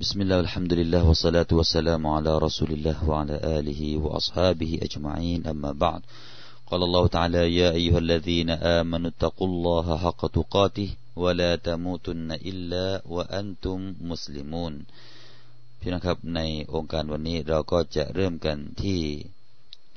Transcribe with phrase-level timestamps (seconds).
[0.00, 6.00] بسم الله والحمد لله والصلاة والسلام على رسول الله وعلى آله وأصحابه أجمعين أما بعد
[6.70, 13.78] قال الله تعالى يا أيها الذين آمنوا اتقوا الله حق تقاته ولا تموتن إلا وأنتم
[14.10, 14.74] مسلمون
[15.82, 16.40] พี่น้องครับใน
[16.74, 19.00] องค์การวันนี้เราก็จะเริ่มกันที่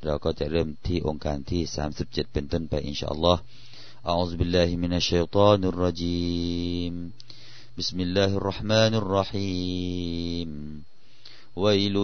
[0.05, 1.61] เราก็จะเริ่มที่องค์การที่
[1.97, 3.41] 37เป็นต้นไปอินชาอัลลอฮ์
[4.11, 6.93] أعوذ بالله من الشيطان الرجيم
[7.78, 10.82] بسم الله الرحمن الرحيم.
[11.56, 11.96] ويل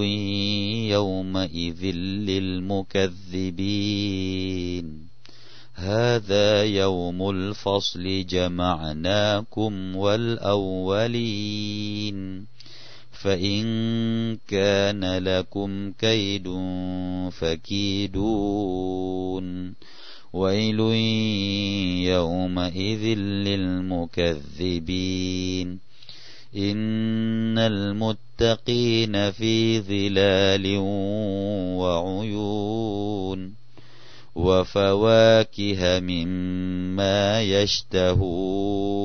[0.93, 1.85] يومئذ
[2.31, 5.09] للمكذبين.
[5.75, 11.27] هذا يوم الفصل جمعناكم والأولين.
[13.13, 13.65] فإن
[14.49, 16.49] كان لكم كيد
[17.31, 18.25] فكيدون.
[20.35, 20.81] ويل
[22.11, 23.05] يومئذ
[23.47, 25.79] للمكذبين.
[26.57, 30.77] إن المتقين في ظلال
[31.79, 33.55] وعيون
[34.35, 39.05] وفواكه مما يشتهون.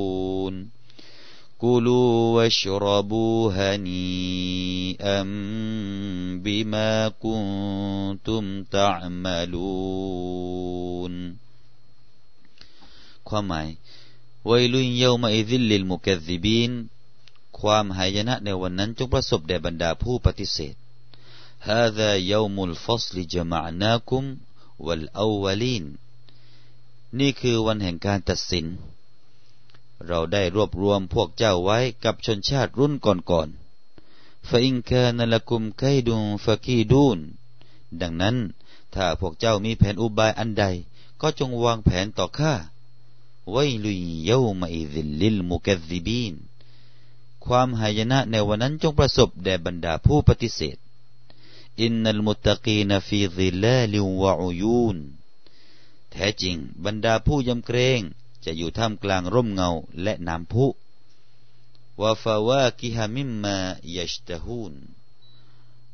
[1.59, 5.23] كلوا واشربوا هنيئا
[6.45, 8.45] بما كنتم
[8.77, 10.25] تعملون
[13.29, 13.69] ความหมาย
[14.49, 16.71] วัยลุยเยามาอิซิลลิลมุกัซิบีน
[17.61, 20.75] ความหายนะในวันนั้นจงประสบแด่บรรดาผู้ปฏิเสธ
[21.73, 24.25] هذا يوم الفصل جمعناكم
[24.87, 25.85] والأولين
[27.19, 28.67] นี่คือวันแห่งการตัดสิน
[30.08, 37.20] เราได้รวบรวมพวกเจ้าไว้กับชนชาติรุ่นก่อนๆفإن كان لكم كيد فكيدون
[38.02, 38.38] ดังนั้น
[38.94, 40.66] ถ้าพวกเจ้ามีแผนอุบายอันใด
[41.22, 42.54] ก็จงวางแผนต่อข้า
[43.52, 46.34] ويل يومئذ للمكذبين
[47.46, 50.78] ความหายนะในวันนั้นจงประสบแด่บรรดาผู้ปฏิเสธ
[51.82, 54.98] إن المتقين في ظلال وعيون
[56.12, 56.56] แท้จริง
[56.86, 58.02] บรรดาผู้ยำเกรง
[58.52, 59.70] จะอยู่ท่ามกลางร่มเงา
[60.04, 60.66] และน้ำพุ
[62.02, 63.58] วาฟาวากิฮามิมมา
[63.96, 64.74] ยชตะฮูน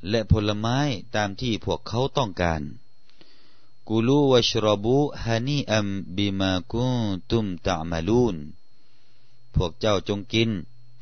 [0.10, 0.80] และผลไม้
[1.16, 2.62] ตามที่พวกเขาต้องการ
[3.88, 6.86] กูลูวชรบูฮานีอัมบิมากุ
[7.30, 8.36] ตุมตะมาลูน
[9.56, 10.52] พวกเจ้าจงกิน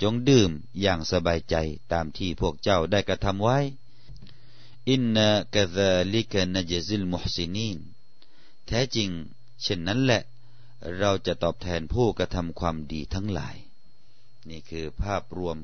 [0.01, 1.55] จงดื่มอย่างสบายใจ
[1.91, 3.57] ตามที่พวกเจ้าได้กระทำไว้
[4.89, 7.77] อินนากะซาลิกนจซิลมุฮซินีน
[8.65, 9.09] แท้จริง
[9.61, 10.21] เช่นนั้นแหละ
[10.99, 13.55] เราจะตอบแทนผู้กระทำความดีทั้งหลาย
[14.49, 15.57] นี่คือภาพรวม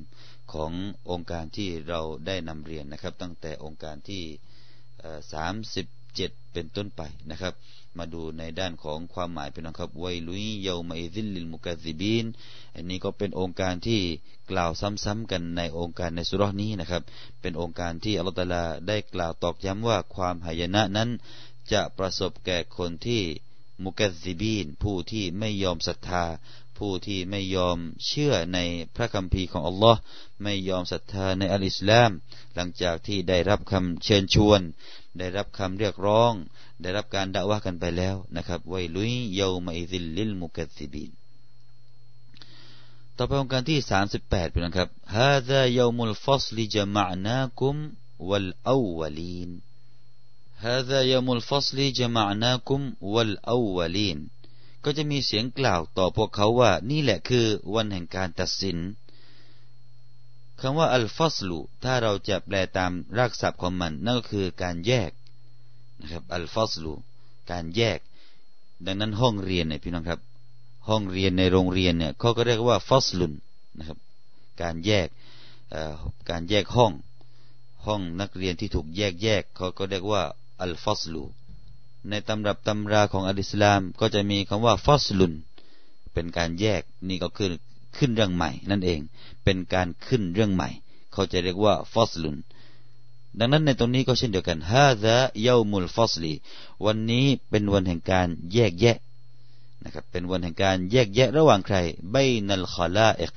[0.53, 0.71] ของ
[1.09, 4.23] องค์การที่เราได้นำเรียนนะครับ ตั้งแต่องค์การที่
[5.33, 5.85] สามสิบ
[6.15, 7.53] เจ็ดเป็นต้นไปนะครับ
[7.97, 12.25] มาดูในด้านของความหมายเป็นนะครับไวลุยเยามาอิซิลลิลมุกาซิบีน
[12.75, 14.01] อันนี้ก็เป็นองค์การที่
[14.51, 17.03] กล่าวซ้ำๆกันในองค์การในสุรนี้นะครับ
[17.41, 18.55] เป็นองค์การที่อัลลอฮฺ
[18.87, 21.09] ได้กล่าวตอกย้ำว่าความหายนะนั้น
[21.71, 23.21] จะประสบแก่คนที่
[23.83, 26.25] มุกัซิบีนผู้ที่ไม่ยอมศรัทธา
[26.77, 28.59] ผู้ที่ไม่ยอมเชื่อใน
[28.95, 29.99] พระคัมภีร์ของอัลลอฮ์
[30.43, 32.11] ไม่ยอมศรัทธาในอัลอิสลาม
[32.55, 34.61] หลังจากที่ได้รับคำเชิญชวน
[35.17, 36.33] ได้รับคำเรียกร้อง
[36.81, 41.11] ได้รับการด่าว่ากันไปแล้วนะครับไวลุยเยามาอิซิลลิลมุกัซิบีน
[43.17, 43.79] ต่อไปองค์การที่
[44.15, 47.75] 38เป็นนะครับฮาซาเยามุลฟัสลิจมะนาคุม
[48.29, 49.51] วัลอวลีน
[50.66, 52.80] هذا يوم الفصل جمعناكم
[53.14, 54.18] والأولين
[54.84, 58.78] ก็จะมีเสียงกล่าวต่อพวกเขาว่านี่แหละคือวันแห่งการตัดสิน
[60.60, 65.10] คำว่าอัลฟัสลูถ้าเราจะแปลตามรากศัพท์ของมันนั่นก็คือการแยก
[66.00, 66.92] นะครับอัลฟัสลู
[67.50, 67.98] การแยก
[68.86, 70.20] ดังนั้นห้องเรียนเนี่ยพี่น้องครับ
[70.88, 73.32] ห้องเรียนในโรงเรียนเนี่ยเขาก็เรียกว่าฟัสลุน
[73.78, 73.98] นะครับ
[74.62, 75.08] การแยก
[76.30, 76.92] การแยกห้อง
[77.86, 80.22] ห้องนักเรียนที่ถูกแยกแยกเขาก็เรียกว่า
[80.62, 81.22] อัลฟัสลู
[82.08, 85.32] ในตำรับตำราของอัลอิสลามก็จะมีคำว่าฟัสลุน
[86.12, 87.48] เป็นการแยกนี่ก็คือ
[87.96, 89.00] ขึ้นเรื่องใหม่ นั่นเอง
[89.44, 90.68] เป็นการขึ้นเรื่องใหม่
[91.12, 92.36] เขาจะเรียกว่าฟัสลุน
[93.38, 96.32] ดังนั้นในตรงนี้ก็เช่นเดียวกันฮาซาเยามุลฟัสลี
[96.84, 98.98] วันนี้เป็นวันแห่งการแยกแยะ
[99.84, 101.76] นะครับเป็นวันแห่งการแยกแยะระหว่างใคร
[102.14, 102.16] บ
[102.46, 103.34] นัลขลาอิก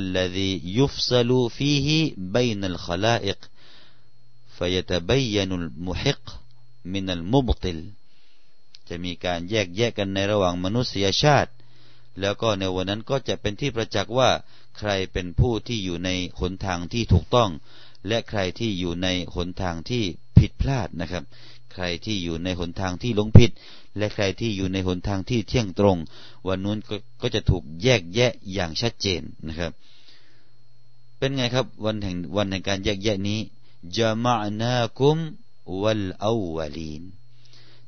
[0.00, 3.38] الذي يفصل فيه بين الخلائق
[4.58, 6.41] فيتبين المحق
[6.91, 7.79] มินัลมุบติล
[8.87, 11.51] จะมีการแยกแยกกันในระหว่างมนุษยชาติ
[12.19, 14.29] แล้วก็ในวันนั้นก็จะเป็นที่ประจักษ์ว่า
[14.77, 16.09] ใครเป็นผู้ที่อยู่ใน
[16.39, 17.49] หนทางที่ถูกต้อง
[18.07, 20.03] และใครที่อยู่ในหนทางที่
[20.37, 21.23] ผิดพลาดนะครับ
[21.73, 23.51] ใครที่อยู่ในหนทางที่หลงผิด
[23.97, 25.97] และใครที่อยู่ในหนทางที่เที่ยงตรง
[26.47, 26.77] วันนู้น
[27.21, 29.71] ก็จะถูกแยกแยะอย่างชัดเจนนะครับ
[31.17, 33.39] เป็นไงครับวันแห่งวันแห่งการแยกแยะนี้
[33.95, 35.17] จามะนาคุม
[35.81, 37.03] วัลอาวลีน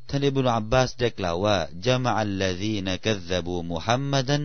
[0.07, 4.43] ท่านอิบนุอับบาสได้กล่าวว่าจามะอัลลซีนกัซบูมุฮัมมัดัน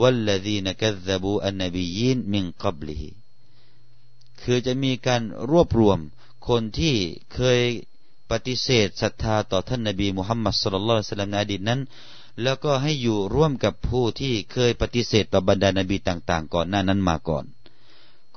[0.00, 3.10] วัลลซีนกัซบูอันนบียีนมินกับลิฮิ
[4.42, 5.98] คือจะมีการรวบรวม
[6.48, 6.94] คนที่
[7.34, 7.60] เคย
[8.30, 11.80] ปฏิเสธศรัทธาต่อท่านนบีมุฮัมมัดสุลลัลสลัมในอดีตนั้น
[12.42, 17.44] แล้วก็ให้อยู่ร่วมกับผู้ที่เคยปฏิเสธต่อบรรดานบีต่าง ๆ ก่อนหน้านั้นมาก่อน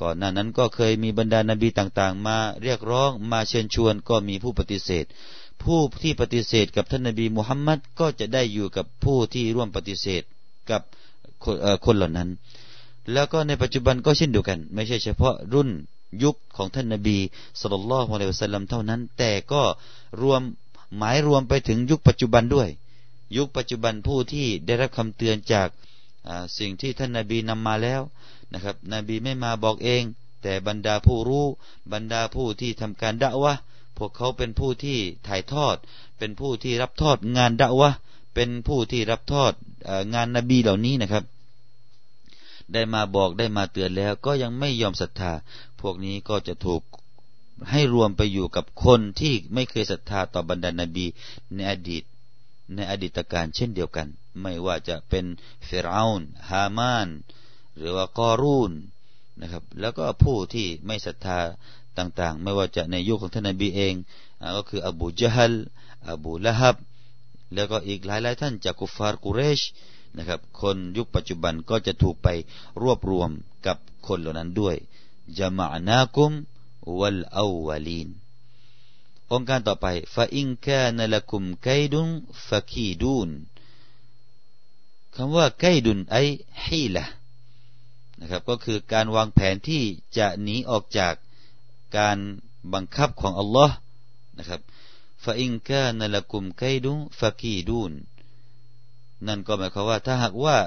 [0.02, 5.06] ก่อนหน้านั้นก็เคยมีบรรดานบีต่างๆ มาเรียกร้องมาเชิญชวนก็มีผู้ปฏิเสธ
[5.64, 10.24] ผู้ที่ปฏิเสธกับท่านนบีมุฮัมมัดก็จะได้อยู่กับผู้ที่ร่วมปฏิเสธ
[10.70, 10.82] กับ
[11.86, 12.30] คนเหล่านั้น
[13.14, 15.70] แล้วก็ในปัจจุบันก็เช่นเดียวกัน ไม่ใช่เฉพาะรุ่น
[16.24, 17.18] ยุคของท่านนบี
[17.60, 19.64] สุลต่านละฮ์อะลัยฮิสลลัมเท่านั้น แต่ก็
[20.22, 20.42] รวม
[20.98, 22.70] หมายรวมไปถึงยุคปัจจุบันด้วย
[23.38, 25.68] ยุคปัจจุบันผู้ที่ได้รับคำเตือนจาก
[26.58, 28.02] สิ่งที่ท่านนบีนำมาแล้ว
[28.54, 30.04] นะครับ นบีไม่มาบอกเอง
[30.44, 31.46] แต่บรรดาผู้รู้
[31.94, 33.54] บรรดาผู้ที่ทำการด่าวะ
[33.98, 35.76] พวกเขาเป็นผู้ที่ถ่ายทอด
[36.18, 37.92] เป็นผู้ที่รับทอดงานด่าวะ
[38.36, 39.54] เป็นผู้ที่รับทอด
[40.14, 41.24] งานนบีเหล่านี้นะครับ
[42.74, 45.34] ได้มาบอกได้มาเตือนแล้ว ก็ยังไม่ยอมศรัทธา
[45.82, 46.82] พวกนี้ก็จะถูก
[47.72, 51.06] ให้รวมไปอยู่กับคนที่ไม่เคยศรัทธาต่อบรรดานบี
[51.54, 52.04] ในอดีต
[52.76, 54.08] ในอดีตการเช่นเดียวกัน
[54.42, 55.26] ไม่ว่าจะเป็น
[55.66, 57.08] เฟรอาน์ฮามาน
[57.78, 58.72] หรือว่ากอรุน
[59.42, 61.40] นะครับ แล้วก็ผู้ที่ไม่ศรัทธา
[61.98, 63.94] ต่างๆ ไม่ว่าจะในยุคของท่านนบีเอง
[64.58, 65.54] ก็คืออบูจฮัล
[66.12, 66.76] อบูละฮับ
[67.54, 69.62] แล้วก็อีกหลายๆท่านจากกุฟาร์กุเรช
[70.18, 72.28] นะครับ คนยุคปัจจุบันก็จะถูกไป
[72.82, 73.30] รวบรวม
[73.66, 73.78] กับ
[74.08, 74.76] คนเหล่านั้นด้วย
[75.38, 76.32] จามานาคุม
[77.00, 78.10] วัลอาวาลีน
[79.32, 82.08] องค์การต่อไปฟาอิงกานละคุมไกดุน
[82.48, 83.30] ฟาคีดูน
[85.16, 86.18] คำว่าไกดุนไอ
[86.64, 87.06] ฮีละ
[88.22, 89.84] นะครับก็คือการวางแผนที่
[90.18, 91.14] จะหนีออกจาก
[91.98, 92.18] การ
[92.74, 93.76] บังคับของอัลลอฮ์
[94.38, 94.62] นะครับ
[95.24, 97.94] ฟาอิงแค่นละกุมไกดุฟะคีดูน
[99.28, 100.58] นั่นก็หมายความว่าถ้าหากว่า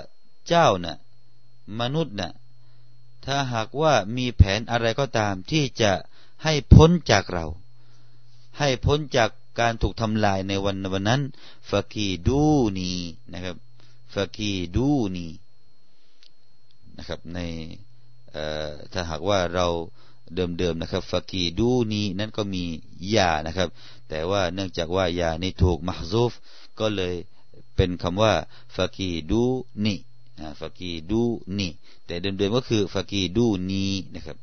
[0.48, 0.96] เจ้านะ่ะ
[1.80, 2.32] มนุษย์นะ่ะ
[3.26, 5.92] ถ้าหากว่ามีแผนอะไรก็ตามที่จะ
[6.44, 7.46] ให้พ้นจากเรา
[8.58, 9.30] ให้พ้นจาก
[9.60, 11.22] การถูกทำลายในวันวันนั้น
[11.70, 12.44] ฟากีดู
[12.78, 12.92] นี
[13.32, 13.56] นะครับ
[14.14, 15.26] ฟากีดูนี
[16.97, 17.39] นะครับใน
[18.93, 19.67] ถ้าหากว่าเรา
[20.35, 22.63] เดิมๆนะครับฟากีดูนีนั้นก็มี
[23.15, 23.69] ยานะครับ
[24.09, 26.31] แต่ว่าเนื่องจากว่ายานี้ถูกมหซูฟ
[26.79, 27.15] ก็เลย
[27.75, 28.33] เป็นคำว่า
[28.75, 29.43] ฟากีดู
[29.85, 29.95] นี
[30.61, 31.21] ฟากีดู
[31.57, 31.67] นี
[32.05, 33.85] แต่เดิมๆก็คือฟากีดูนี
[34.15, 34.37] นะครับ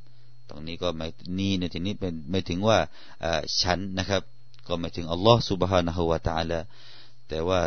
[0.49, 2.79] ตรงนี้ก็หมายนีในที่นี้เป็นไม่ถึงว่า
[3.61, 4.23] ฉันนะครับ
[4.67, 6.61] ก็หมายถึงอัลลอฮ์ سبحانه และ تعالى
[7.29, 7.61] แต่ว่า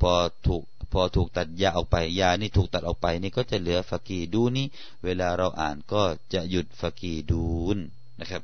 [0.00, 0.12] พอ
[0.46, 4.66] ถูก พอถูกตัดยาออกไปยานี่ถูกตัดออกไปนี่ก็จะเหลือฟากีดูนี้
[5.04, 6.02] เวลาเราอ่านก็
[6.32, 7.44] จะหยุดฟากีดู
[7.76, 7.78] น
[8.20, 8.42] นะครับ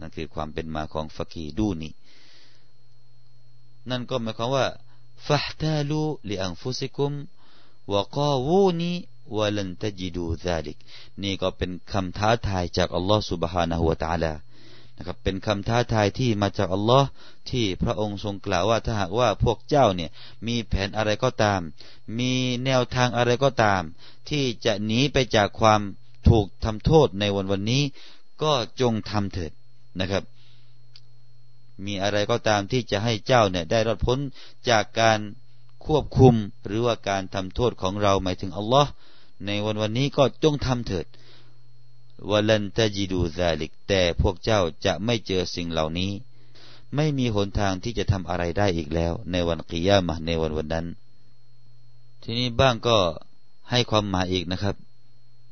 [0.00, 1.92] นั่นคือความเป็นมาของฟากีดูนี้
[3.90, 4.66] นั่นก็หมายความว่า
[5.26, 7.12] ฟะตาลูลิอังฟุซิกุม
[7.92, 8.92] วกาวูนี
[9.36, 10.76] วะลันตจิดูซาลิก
[11.22, 14.32] นี่ก็เป็นคำท้าทายจากอัลลอฮ์ سبحانه และ تعالى
[14.97, 17.07] นะครับเป็นคำท้าทายที่มาจากอัลลอฮ์
[17.49, 20.09] ที่พระองค์ทรงกล่าวว่าถ้าหากว่าพวกเจ้าเนี่ย
[20.47, 21.61] มีแผนอะไรก็ตาม
[22.19, 22.33] มี
[22.65, 23.81] แนวทางอะไรก็ตาม
[24.29, 25.81] ที่จะหนีไปจากความ
[26.29, 27.83] ถูกทำโทษในวันวันนี้
[28.43, 29.51] ก็จงทำเถิด
[29.99, 30.23] นะครับ
[31.85, 34.19] มีอะไรก็ตามที่จะให้เจ้าเนี่ยได้รอดพ้น
[34.69, 35.19] จากการ
[35.85, 38.89] ควบคุมหรือว่าการทำโทษของเราหมายถึงอัลลอฮ์
[39.45, 41.05] ในวันวันนี้ก็จงทำเถิด
[42.29, 46.11] วลันตะจิดูซาลิกแต่พวกเจ้าจะไม่เจอสิ่งเหล่านี้
[46.95, 50.85] ไม่มีหนทางที่จะทำอะไรได้อีกแล้ว ในวันกิยามะในวันวันนั้น
[52.21, 52.97] ทีนี้บ้างก็
[53.69, 54.75] ให้ความหมายอีกนะครับ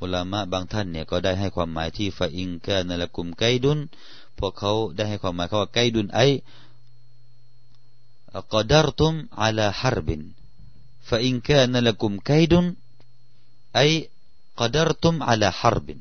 [0.02, 3.80] อุลามะบางท่านเนี่ยก็ได้ให้ความหมายที่ฟาอิงกานละกุมไกดุน
[4.38, 6.20] พวกเขาได้ให้ความหมายเขาว่าไกดุนไอ
[8.54, 10.22] กอดารตุมอัลาฮาร์บิน
[11.08, 12.66] ฟาอิงกานละกุมไกดุน
[13.76, 13.80] ไอ
[14.60, 16.00] กอดารตุมอัลาฮาร์บิน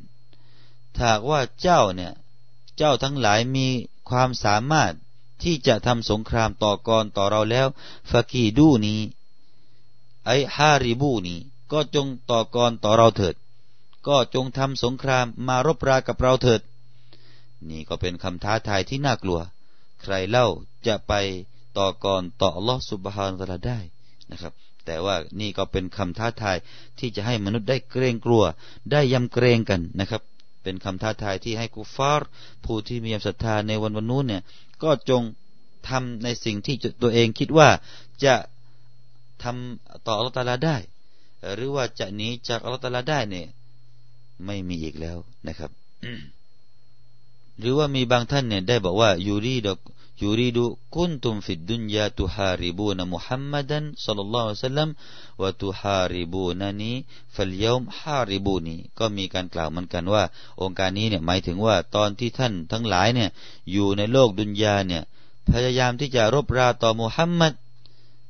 [1.31, 2.13] ว่าเจ้าเนี่ย
[2.77, 3.67] เจ้าทั้งหลายมี
[4.11, 4.93] ความสามารถ
[5.43, 7.69] ที่จะทำสงครามต่อกรต่อเราแล้ว
[8.11, 9.01] ฟากีดูนี้
[10.27, 11.39] ไอฮาริบูนี้
[11.73, 13.35] ก็จงต่อกรต่อเราเถิด
[14.09, 16.61] ก็จงทำสงครามมารบรากับเราเถิด
[17.69, 19.41] นี่ก็เป็นคำท้าทายที่น่ากลัว
[20.03, 20.47] ใครเล่า
[20.87, 21.13] จะไป
[21.79, 23.79] ต่อกรต่ออัลลอฮฺสุบฮานตะลาได้
[24.31, 24.53] นะครับ
[24.87, 26.57] แต่ว่านี่ก็เป็นคำท้าทาย
[26.99, 28.45] ที่จะให้มนุษย์ได้เกรงกลัว
[28.93, 30.23] ได้ยำเกรงกันนะครับ
[30.63, 32.29] เป็นคำท้าทายที่ให้กุฟาร์
[32.65, 34.43] ผู้ที่มีศรัทธาในวันวันนู้นเนี่ย
[34.83, 35.23] ก็จง
[35.89, 37.69] ทำในสิ่งที่ตัวเองคิดว่า
[38.25, 38.35] จะ
[39.43, 40.77] ทำต่ออัลตาลาได้
[41.55, 43.47] หรือว่าจะหนีจากอัลตาลาได้เนี่ย
[44.47, 45.71] ไม่มีอีกแล้วนะครับ
[47.59, 49.79] หรือว่ามีบางท่านเนี่ยได้บอกว่ายูรีดอก
[50.27, 54.89] อะลัยฮิสัลลัม
[55.43, 56.93] วะตุฮาริบูนันี
[57.35, 60.23] ฟัลยอมฮาริบูนีก็มีการกล่าวเหมือนกันว่า
[60.63, 63.31] องค์การนี้เนี่ยหมายถึงว่าตอนที่ท่านทั้งหลายเนี่ย
[63.73, 65.03] อยู่ในโลกดุนยาเนี่ย
[65.53, 67.53] พยายามที่จะรบราต่อมุฮัมมัด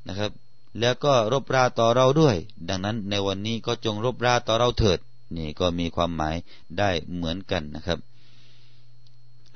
[0.07, 0.33] นะครับ
[0.81, 2.37] แล้วก็รบราต่อเราด้วย
[2.69, 4.99] ดังนั้นในวันนี้ก็จงรบราต่อเราเถิด
[5.37, 6.37] นี่ก็มีความหมาย
[6.79, 7.99] ได้เหมือนกันนะครับ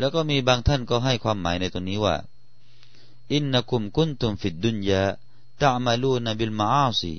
[0.03, 2.17] แล้วก็มีบางท่านก็ให้ความหมายในตรงนี้ว่า
[3.33, 5.03] อินนักุมกุนตุมฟิดดุนยา
[5.61, 7.15] ตะมาลูนบิลมาอาซี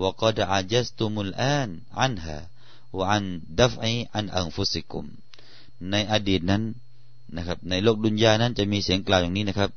[0.00, 1.70] วกดอาจัสตุมุลอาน
[2.00, 2.36] อันฮะ
[2.96, 3.24] วอัน
[3.58, 5.04] ดัฟไออันอังฟุสิกุม
[5.90, 6.62] ในอดีตนั้น
[7.36, 9.70] นะครับ ในโลกดุนยานั้นจะมีเสียงกล่าวอย่างนี้นะครับ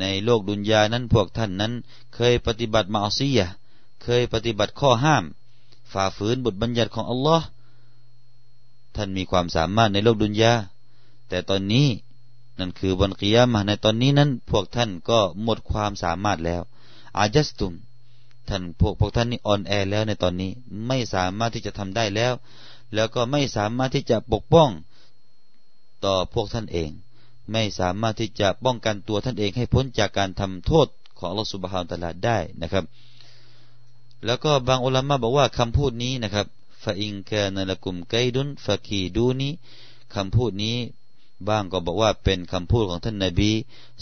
[0.00, 1.72] ในโลกดุนยานั้นพวกท่านนั้น
[2.14, 3.46] เคยปฏิบัติมาอซียะ
[4.02, 5.24] เคยปฏิบัติข้อห้าม
[5.92, 7.46] ฝ่าฝืนบทบัญญัติของอัลลอฮ์
[8.96, 10.52] ท่านมีความสามารถในโลกดุนยา
[11.28, 11.86] แต่ตอนนี้
[12.58, 16.62] นั่นคือวันกิยามะในตอนนี้นั้นพวกท่านก็หมดความสามารถแล้ว
[17.18, 17.72] อาจัสตุม
[18.48, 20.50] ท่านพวกพวกท่านนี่อ่อนแอแล้วในตอนนี้
[20.86, 22.32] ไม่สามารถที่จะทำได้แล้ว
[22.94, 24.70] แล้วก็ไม่สามารถที่จะปกป้อง
[26.04, 26.90] ต่อพวกท่านเอง
[27.52, 30.86] ไม่สามารถที่จะป้องกันตัวท่านเองให้พ้นจากการทำโทษ
[31.18, 32.84] ของอัลลอฮฺสุบฮานตลาได้นะครับ
[34.26, 36.46] แล้วก็บางอุลามะบอกว่าคำพูดนี้นะครับ
[36.84, 39.52] ฟาอิงกนละกุมไกดุนฟาคีดูนี้
[40.14, 40.76] คำพูดนี้
[41.46, 43.50] บ้างก็บอกว่าเป็นคำพูดของท่านนาบี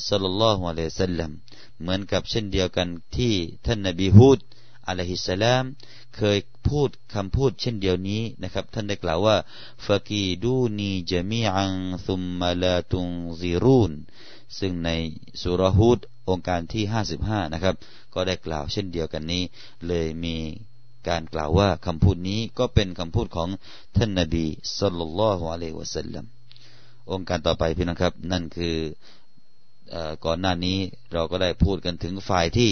[0.09, 1.31] สุลต่านละฮ์อะลัยสัลลัม
[1.81, 3.33] เหมือนกับเช่นเดียวกันที่
[3.67, 4.39] ท่านนาบีฮูด
[4.89, 5.65] อะลัยฮิสสลาม
[6.17, 6.39] เคย
[6.69, 9.37] พูดคำพูดเช่นเดียวนี้นะครับ ท่านได้กล่าวว่า
[9.87, 11.75] ฟากีดูนีจามีอัง
[12.07, 13.07] ซุมมาลาตุง
[13.41, 13.93] ซีรูน
[14.59, 14.91] ซึ่งใน
[15.43, 16.85] สุรฮูดองค์การที่
[17.19, 17.75] 55นะครับ
[18.15, 19.43] ก็ได้กล่าวเช่นเดียวกันนี้
[19.87, 20.37] เลยมี
[21.09, 23.49] การกล่าวว่าคำพูดนี้ก็เป็นคำพูดของ
[23.97, 24.45] ท่านนาบี
[24.79, 26.36] สุลต่านละฮ์อะลัยฮิวะสัลลัม
[27.11, 28.77] องค์การต่อไปพี่น้องครับ นั่นคือ
[30.25, 30.79] ก่อนหน้านี้
[31.13, 32.71] เราก็ได้พูดกันถึงฝ่ายที่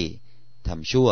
[0.69, 1.11] ทำชั่ว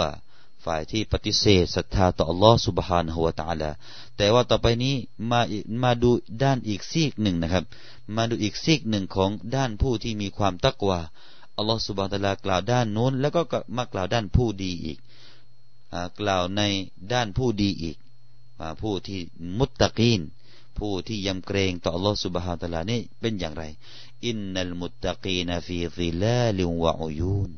[0.65, 3.71] ฝ่ายที่ปฏิเสธศรัทธาต่ออัลลอฮ์สุบฮานหัวตาละ
[4.17, 4.95] แต่ว่าต่อไปนี้
[5.31, 5.41] มา
[5.83, 6.11] มาดู
[6.43, 7.65] ด้านอีกซีกหนึ่งนะครับ
[8.17, 11.01] มาดูอีกซีกหนึ่งของด้านผู้ที่มีความตักว่า
[11.57, 13.41] อัลลอฮ์สุบฮานตะลากล่าวด้านนู้น แล้วก็
[13.77, 14.99] มากล่าวด้านผู้ดีอีก
[16.21, 16.63] กล่าวใน
[17.13, 17.97] ด้านผู้ดีอีก
[18.83, 19.21] ผู้ที่
[19.59, 20.21] มุตตะกีน
[20.78, 23.64] ผู้ที่ยำเกรงต่อ Allah سبحانه และ تعالى นี่เป็นอย่างไร
[24.26, 27.52] อินนัลมุตตะกีนฟีซิลาลิวะอุยูน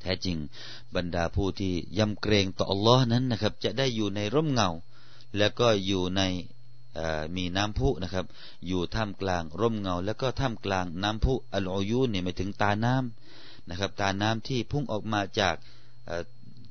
[0.00, 0.38] แท้จริง
[0.94, 4.70] บรรดาผู้ที่ยำเกรงต่อ Allah นั้นนะครับ จะได้อยู่ในร่มเงา
[5.38, 6.22] แล้วก็อยู่ใน
[7.36, 8.26] มีน้ำพุนะครับ
[8.66, 15.54] อยู่ท่ามกลางร่มเงา แล้วก็ท่ามกลางน้ำพุอัลอยูนเนี่ยหมายถึงตาน้ำนะครับ ตาน้ำที่พุ่งออกมาจาก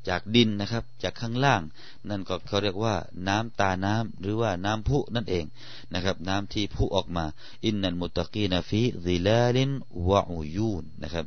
[0.08, 1.62] จากดินนะครับ จากข้างล่าง
[2.08, 2.94] นั่นก็เขาเรียกว่า
[3.28, 5.44] น้ำตาน้ำหรือว่าน้ำพุนั่นเอง
[5.92, 7.24] นะครับ น้ำที่พุออกมา
[7.64, 9.70] อินนันมุตะกีนฟีซิลาลิน
[10.08, 11.24] วะอุยูนนะครับ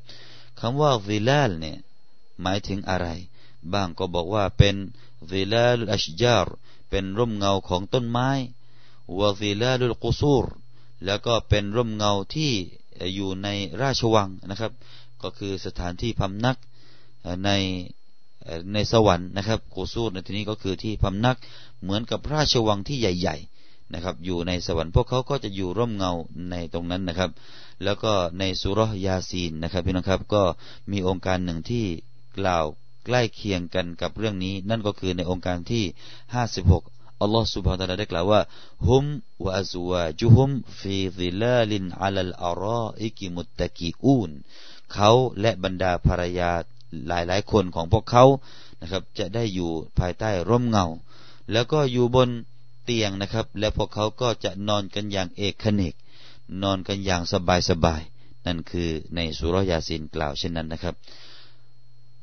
[0.59, 1.77] คำว่าซิลาลเนี่ย
[2.41, 3.07] หมายถึงอะไร
[3.73, 4.75] บางก็บอกว่าเป็น
[5.31, 6.47] ซิลาลอัชจาร
[6.89, 8.29] เป็นร่มเงาของต้นไม้
[9.19, 10.45] วะซิลาลุลกุซูร
[11.05, 12.51] แล้วก็เป็นร่มเงาที่
[13.15, 13.47] อยู่ใน
[13.81, 14.71] ราชวังนะครับ
[15.21, 16.57] ก็คือสถานที่พำนัก
[17.45, 17.49] ใน
[18.73, 21.37] ในสวรรค์นะครับโกซูดในที่นี้ก็คือที่พำนัก
[21.81, 26.11] เหมือนกับราชวังที่ใหญ่ ๆนะครับ อยู่ในสวรรค์พวกเขาก็จะอยู่ร่มเงา
[26.51, 27.31] ในตรงนั้นนะครับ
[27.83, 30.43] แล้วก็ในซูเราะฮฺยาซีนนะครับพี่น้องครับก็
[30.91, 31.85] มีโองการหนึ่งที่
[32.37, 32.65] กล่าว
[33.05, 35.83] ใกล้เคียงกันกับเรื่องนี้ นั่นก็คือในโองการที่
[36.53, 38.41] 56 อัลลอฮฺ سبحانه ได้กล่าวว่า
[38.87, 39.05] هم
[39.43, 44.31] وأزواجهم في ظلال على الأرائك متكئون
[44.93, 46.51] เขาและบรรดาภรรยา
[47.07, 48.25] หลายหลายคนของพวกเขา
[48.81, 50.85] นะครับ จะได้อยู่ภายใต้ร่มเงา
[51.51, 52.29] แล้วก็อยู่บน
[52.83, 55.95] เตียงนะครับ และพวกเขาก็จะนอนกันอย่างเอกขเนก
[56.63, 58.01] นอนกันอย่างสบายสบาย
[58.45, 60.95] นั่นคือในสุรยาสินกล่าวเช่นนั้นนะครับ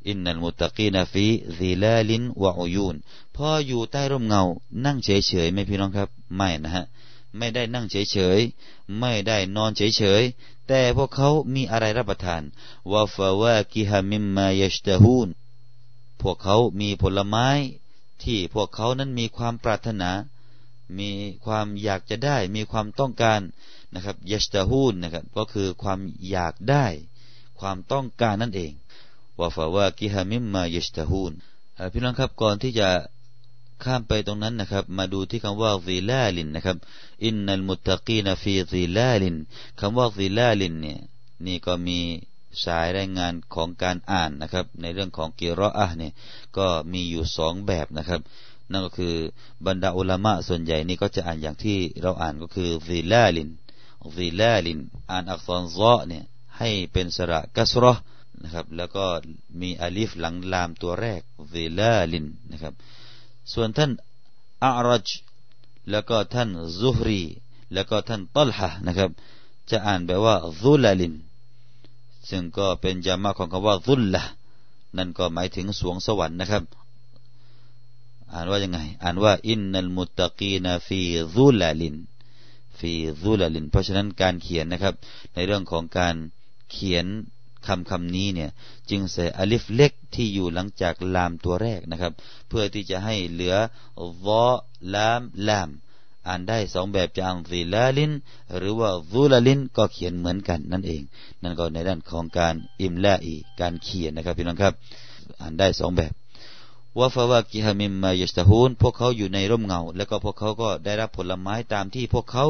[0.08, 1.26] อินนัลมุตตะกีนฟี
[1.58, 2.96] ซีลาลินวะอุยูน
[3.36, 4.42] พออยู่ใต้ร่มเงา
[4.84, 6.84] นั่งเฉยเฉยไม่พี่น้องครับ ไม่นะฮะ
[7.38, 8.40] ไม่ได้นั่งเฉยเฉย
[8.98, 10.22] ไม่ได้นอนเฉยเฉย
[10.68, 12.42] แต่พวกเขามีอะไรรับประทาน
[12.92, 15.28] วาฟาวากิฮามิมมายชตาฮูน
[16.20, 17.48] พวกเขามีผลไม้
[18.22, 20.10] ที่พวกเขานั้นมีความปรารถนา
[20.98, 21.10] มี
[21.44, 23.40] ความอยากจะได้ มีความต้องการ
[23.94, 26.00] นะครับيشتهون นะครับ ก็คือความ
[26.30, 26.86] อยากได้
[27.60, 28.72] ความต้องการนั่นเอง
[29.40, 31.32] وفواكه مما يشتهون
[31.92, 32.88] พี่น้องครับก่อนที่จะ
[33.82, 36.76] ข้ามไปตรงนั้นนะครับ มาดูที่คำว่าظلال นะครับ
[37.24, 39.36] إن المتقين في ظلال
[39.80, 40.98] คำว่า ظلال เนี่ย
[41.46, 41.98] นี่ก็มี
[42.64, 46.12] สายรายงานของการอ่านนะครับ ในเรื่องของقراءة เนี่ย
[46.56, 48.20] ก็มีอยู่สองแบบนะครับ
[48.70, 49.14] นั่นก็คือ
[49.66, 53.48] บรรดาอุลามะส่วนใหญ่นี่ก็จะอ่านอย่างที่เราอ่านก็คือซีลาลิน
[54.16, 54.78] ซีลาลิน
[55.10, 56.24] อ่านอักษรซอเนี่ย
[56.58, 57.94] ให้เป็นสระกัสรอ
[58.42, 59.06] นะครับ แล้วก็
[59.60, 61.20] มีอลิฟหลังลามตัวแรก
[61.52, 62.74] ซีลาลินนะครับ
[63.52, 63.90] ส่วนท่าน
[64.64, 65.08] อารจ
[65.90, 66.48] แล้วก็ท่าน
[66.80, 67.20] ซุฮรี
[67.72, 69.10] แล้วก็ท่านตัลฮะนะครับ
[69.70, 71.14] จะอ่านแบบว่าซุลลิน
[72.30, 74.22] ซึ่งก็เป็นจามาของคำว่าซุลละ
[74.96, 76.64] นั่นก็หมายถึงสวงสวรรค์นะครับ
[78.32, 81.00] อ่านว่ายังไง อ่านว่าอินนัลมุตตะกีนฟี
[81.36, 81.94] ซุลลิน
[82.78, 84.94] ฟีซุลลิน เพราะฉะนั้นการเขียนนะครับ
[85.34, 86.16] ในเรื่องของการ
[86.70, 87.06] เขียน
[87.66, 88.50] คำคำนี้เนี่ย
[88.90, 92.12] จึงใส่อลิฟเล็กที่อยู่หลังจากลามตัวแรกนะครับ
[92.48, 93.56] เพื่อที่จะให้เหลือ
[94.26, 94.44] วอ
[94.94, 95.70] ลามลาม
[96.26, 98.12] อ่านได้สองแบบจะอ่านซีลาลิน
[98.58, 101.02] หรือว่าซูลาลินก็เขียนเหมือนกันนั่นเอง
[101.42, 104.74] นั่นก็ในด้านของการอิมลาอีการเขียนนะครับพี่น้องครับ
[105.40, 106.12] อ่านได้สองแบบ
[106.98, 112.46] ว่าฟาวากิฮามิมมายสตาฮูนพวกเขาอยู่ในร่มเงา แล้วก็พวกเขาก็ได้รับผลไม้ตามที่พวกเขา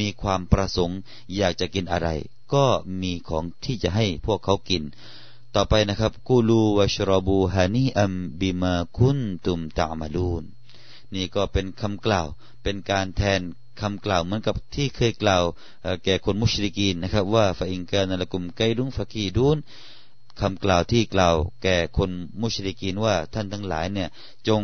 [0.00, 0.98] มีความประสงค์
[1.36, 2.08] อยากจะกินอะไร
[2.54, 2.64] ก็
[3.02, 4.82] มีของที่จะให้พวกเขากิน
[5.54, 10.44] ต่อไปนะครับกูลูวชรบูฮานีอัมบิมาคุนตุมตามาลูน
[11.14, 12.26] นี่ก็เป็นคำกล่าว
[12.62, 13.40] เป็นการแทน
[13.80, 15.44] คำกล่าวเหมือนกับที่เคยกล่าว
[16.04, 19.58] แก่คนมุชริกีนนะครับ ว่าฟาอิงกานละกุมไกดุงฟะกีดูน
[20.40, 24.08] คำกล่าวที่กล่าวแก่คนมุชริกีนว่าท่านทั้งหลายเนี่ย
[24.48, 24.62] จง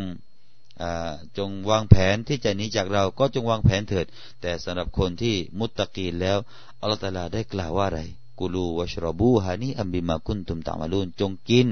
[1.38, 4.06] จงวางแผนที่จะหนีจากเราก็จงวางแผนเถิด
[4.40, 6.38] แต่สำหรับคนที่มุตตะกีนแล้ว
[6.84, 8.00] อัลลอฮฺตาลาได้กล่าวว่าอะไร
[8.40, 11.68] กูลูวชรบูฮานีอัมบิมาคุนตุมตามาลูนจงกิน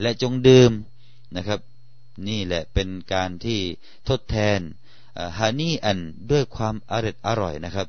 [0.00, 0.70] และจงดื่ม
[1.36, 1.60] นะครับ
[2.28, 3.60] นี่แหละเป็นการที่
[4.08, 4.60] ทดแทน
[5.38, 5.98] ฮานี่อัน
[6.30, 7.86] ด้วยความอร่อยอร่อยนะครับ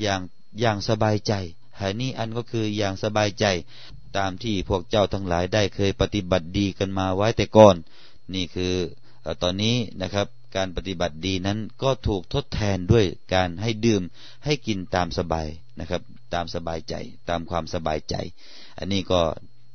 [0.00, 0.20] อย่าง
[0.60, 1.32] อย่างสบายใจ
[1.80, 3.44] ฮานี่อันก็คืออย่างสบายใจ
[4.16, 7.76] ตามที่พวกเจ้าทั้งหลายได้เคยปฏิบัติดีกันมาไว้แต่ก่อน
[8.34, 8.74] นี่คือ
[9.42, 10.26] ตอนนี้นะครับ
[10.56, 13.04] การปฏิบัติดีนั้นก็ถูกทดแทนด้วย
[13.34, 14.02] การให้ดื่ม
[14.44, 15.48] ให้กินตามสบาย
[15.80, 16.02] นะครับ
[16.34, 16.94] ตามสบายใจ
[17.28, 18.14] ตามความสบายใจ
[18.78, 19.22] อันนี้ก็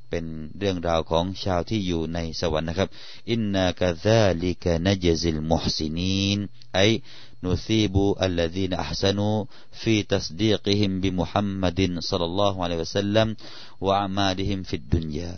[0.10, 0.26] เป็น
[0.60, 2.90] เรื่องราวของชาวที่อยู่ในสวรรค์นะครับ
[3.32, 13.22] إنا كذلك نجزي المحسنين أي نثيب الذين أحسنوا في تصديقهم بمحمد صلى الله عليه وسلم
[13.22, 15.32] وأعمالهم في الدنيا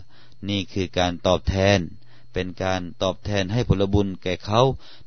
[0.50, 1.80] นี่คือการตอบแทน
[2.38, 4.62] เป็นการตอบแทนให้ผลบุญแก่เขา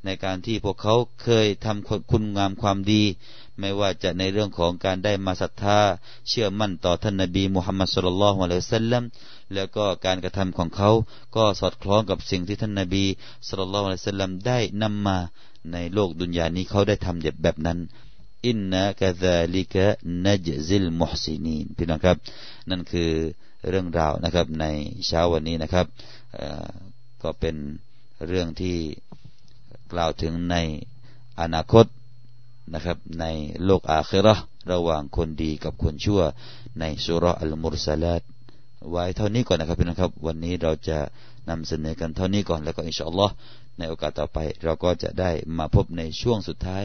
[0.05, 3.03] ในการที่พวกเขาเคยทำคุณงามความดี
[3.59, 5.79] ไม่ว่าจะในเรื่องของการได้มาศรัทธา
[6.29, 9.03] เชื่อมั่นต่อท่านนบีมุฮัมมัดสุลลัลฮวะลัยซัลลัม
[9.55, 10.91] แล้วก็การกระทำของเขา
[11.37, 13.05] ก็สอดคล้องกับสิ่งที่ท่านนบี
[13.49, 15.19] สุลลัลฮวะลัยซัลลัมได้นำมา
[15.73, 17.79] ในโลกดุนยานี้เขาได้ทำแบบนั้น
[18.47, 19.87] อินนะกะซาลิกะ
[20.25, 22.17] นัจซิลมุฮซินีนพี่น้องครับ
[22.71, 23.11] นั่นคือ
[23.69, 24.67] เรื่องราวนะครับใน
[25.07, 25.87] เช้าวันนี้นะครับ
[27.23, 27.57] ก็เป็น
[28.27, 28.77] เรื่องที่
[29.93, 30.57] กล่าวถึงใน
[31.41, 31.87] อนาคต
[32.75, 33.25] นะครับ ใน
[33.65, 34.35] โลกอาครา
[34.73, 36.23] ระหว่างคนดีกับคนชั่ว
[36.81, 38.23] ในสุรอัลมุรสลัด
[38.91, 40.99] ไว้เท่านี้ก่อนนะครับพี่น้องครับ วันนี้เราจะ
[41.49, 43.33] นำเสนอกันเท่านี้ก่อนแล้วก็อินชาอัลลอฮ์
[43.79, 46.85] ในโอกาสต่อไป เราก็จะได้มาพบในช่วงสุดท้าย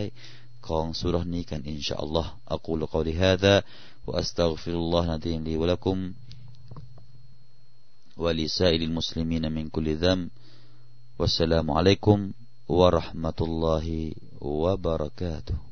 [0.68, 3.54] ของสุรนี้กันอินชาอัลลอฮ์อักูลกอลิฮะดะ
[4.08, 5.98] วะอัสตัฆฟิรุลลอฮ์นะดีมลีวะลักุม
[8.18, 10.30] ولسائر المسلمين من كل ذنب.
[11.20, 12.32] والسلام عليكم
[12.70, 15.65] ورحمة الله وبركاته.